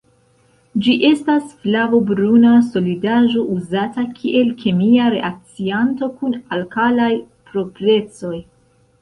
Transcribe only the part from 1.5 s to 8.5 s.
flavo-bruna solidaĵo uzata kiel kemia reakcianto kun alkalaj proprecoj.